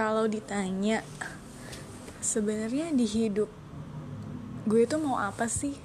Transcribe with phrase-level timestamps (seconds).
[0.00, 1.04] kalau ditanya
[2.24, 3.52] sebenarnya di hidup
[4.64, 5.76] gue itu mau apa sih?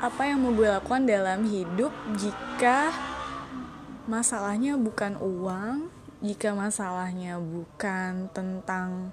[0.00, 2.88] Apa yang mau gue lakukan dalam hidup jika
[4.08, 5.92] masalahnya bukan uang
[6.24, 9.12] jika masalahnya bukan tentang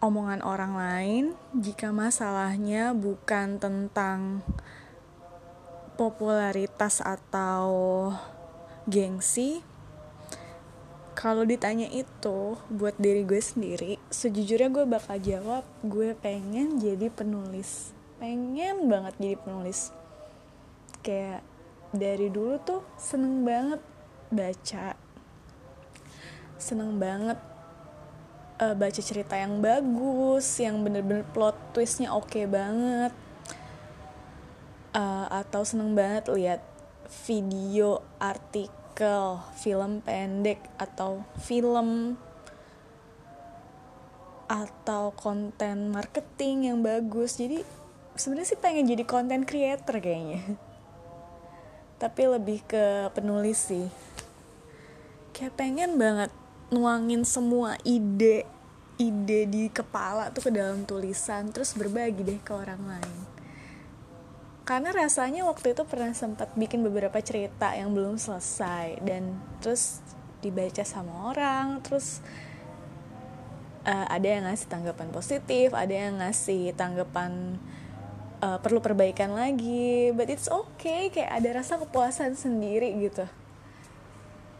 [0.00, 4.40] omongan orang lain jika masalahnya bukan tentang
[6.00, 7.68] popularitas atau
[8.88, 9.60] gengsi
[11.18, 17.90] kalau ditanya itu buat diri gue sendiri sejujurnya gue bakal jawab gue pengen jadi penulis.
[18.22, 19.90] Pengen banget jadi penulis.
[21.02, 21.42] Kayak
[21.90, 23.82] dari dulu tuh seneng banget
[24.30, 24.94] baca.
[26.54, 27.38] Seneng banget
[28.62, 33.10] uh, baca cerita yang bagus yang bener-bener plot twistnya oke okay banget.
[34.94, 36.62] Uh, atau seneng banget lihat
[37.26, 42.18] video artikel artikel, film pendek atau film
[44.50, 47.38] atau konten marketing yang bagus.
[47.38, 47.62] Jadi
[48.18, 50.42] sebenarnya sih pengen jadi konten creator kayaknya.
[52.02, 53.86] Tapi lebih ke penulis sih.
[55.30, 56.34] Kayak pengen banget
[56.74, 58.50] nuangin semua ide
[58.98, 63.27] ide di kepala tuh ke dalam tulisan terus berbagi deh ke orang lain
[64.68, 69.00] karena rasanya waktu itu pernah sempat bikin beberapa cerita yang belum selesai.
[69.00, 70.04] Dan terus
[70.44, 72.20] dibaca sama orang terus
[73.88, 77.56] uh, ada yang ngasih tanggapan positif ada yang ngasih tanggapan
[78.44, 80.12] uh, perlu perbaikan lagi.
[80.12, 83.24] But it's okay kayak ada rasa kepuasan sendiri gitu.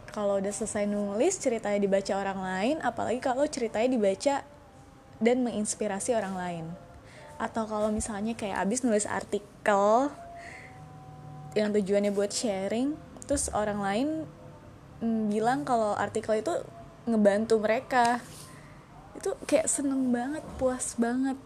[0.09, 4.41] Kalau udah selesai nulis ceritanya dibaca orang lain apalagi kalau ceritanya dibaca
[5.21, 6.88] dan menginspirasi orang lain
[7.39, 10.11] atau kalau misalnya kayak abis nulis artikel
[11.55, 14.09] yang tujuannya buat sharing terus orang lain
[15.05, 16.55] mm, bilang kalau artikel itu
[17.09, 18.21] ngebantu mereka.
[19.17, 21.39] Itu kayak seneng banget puas banget.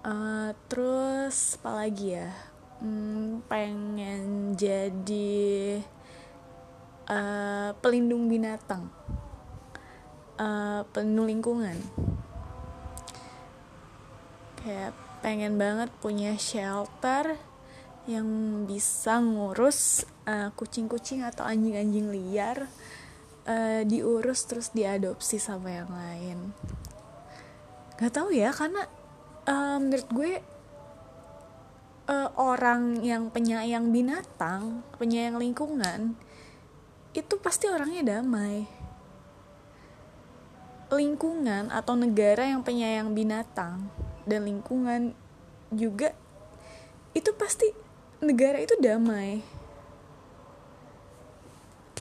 [0.00, 2.32] Uh, terus apalagi ya?
[2.80, 5.84] Hmm, pengen jadi
[7.04, 8.88] uh, pelindung binatang.
[10.40, 11.76] Uh, pelindung lingkungan
[14.64, 17.36] kayak pengen banget punya shelter
[18.08, 18.26] yang
[18.64, 22.66] bisa ngurus uh, kucing-kucing atau anjing-anjing liar
[23.44, 26.38] uh, diurus terus diadopsi sama yang lain.
[28.00, 28.88] Nggak tahu ya karena
[29.44, 30.32] uh, menurut gue
[32.08, 36.16] uh, orang yang penyayang binatang penyayang lingkungan
[37.12, 38.64] itu pasti orangnya damai.
[40.90, 43.86] Lingkungan atau negara yang penyayang binatang
[44.28, 45.16] dan lingkungan
[45.70, 46.12] juga
[47.16, 47.70] itu pasti
[48.20, 49.40] negara itu damai.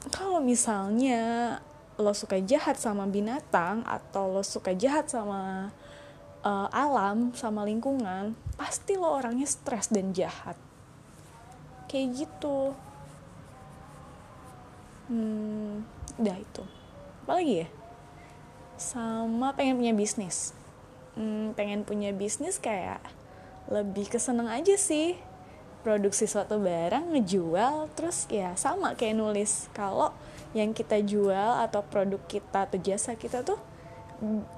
[0.10, 1.58] Kalau misalnya
[2.00, 5.72] lo suka jahat sama binatang atau lo suka jahat sama
[6.44, 10.56] uh, alam sama lingkungan pasti lo orangnya stres dan jahat.
[11.92, 12.74] Kayak gitu.
[15.10, 15.84] Hmm
[16.20, 16.64] udah itu.
[17.24, 17.68] Apalagi ya?
[18.80, 20.56] Sama pengen punya bisnis
[21.20, 23.04] hmm, pengen punya bisnis kayak
[23.68, 25.20] lebih keseneng aja sih.
[25.80, 29.68] Produksi suatu barang ngejual terus ya sama kayak nulis.
[29.76, 30.16] Kalau
[30.56, 33.60] yang kita jual atau produk kita atau jasa kita tuh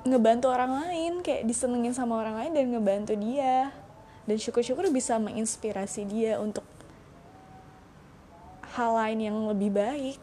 [0.01, 3.73] ngebantu orang lain kayak disenengin sama orang lain dan ngebantu dia.
[4.25, 6.65] Dan syukur-syukur bisa menginspirasi dia untuk
[8.77, 10.21] hal lain yang lebih baik.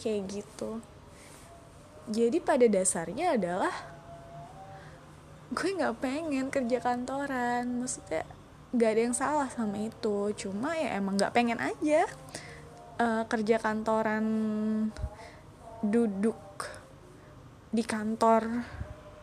[0.00, 0.84] Kayak gitu.
[2.08, 3.97] Jadi pada dasarnya adalah
[5.58, 7.82] gue nggak pengen kerja kantoran.
[7.82, 8.22] Maksudnya
[8.70, 10.30] nggak ada yang salah sama itu.
[10.38, 12.06] Cuma ya emang nggak pengen aja
[13.02, 14.24] uh, kerja kantoran
[15.82, 16.38] duduk
[17.74, 18.62] di kantor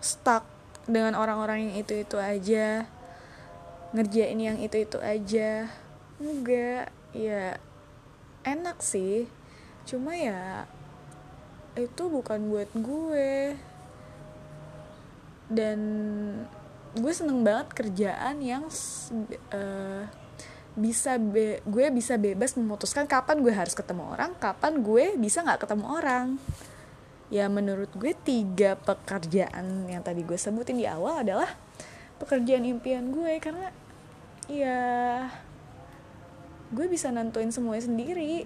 [0.03, 0.43] stuck
[0.85, 2.85] dengan orang-orang yang itu itu aja
[3.95, 5.71] ngerjain yang itu itu aja.
[6.19, 7.55] Enggak ya
[8.43, 9.31] enak sih.
[9.87, 10.67] Cuma ya
[11.79, 13.55] itu bukan buat gue
[15.51, 15.79] dan
[16.95, 18.63] gue seneng banget kerjaan yang
[19.51, 20.03] uh,
[20.75, 25.67] bisa be gue bisa bebas memutuskan kapan gue harus ketemu orang kapan gue bisa nggak
[25.67, 26.27] ketemu orang.
[27.33, 31.49] Ya menurut gue tiga pekerjaan yang tadi gue sebutin di awal adalah
[32.21, 33.33] pekerjaan impian gue.
[33.41, 33.73] Karena
[34.45, 34.81] ya
[36.69, 38.45] gue bisa nentuin semuanya sendiri.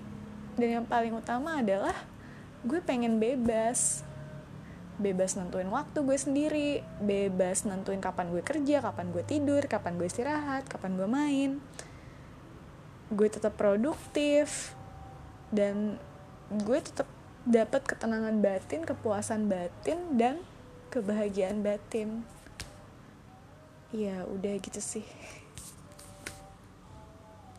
[0.55, 1.95] Dan yang paling utama adalah
[2.63, 4.07] gue pengen bebas
[4.99, 10.05] bebas nentuin waktu gue sendiri bebas nentuin kapan gue kerja kapan gue tidur kapan gue
[10.05, 11.51] istirahat kapan gue main.
[13.09, 14.75] Gue tetap produktif
[15.49, 15.97] dan
[16.51, 17.07] gue tetap
[17.47, 20.43] dapat ketenangan batin kepuasan batin dan
[20.93, 22.27] kebahagiaan batin.
[23.89, 25.07] Ya udah gitu sih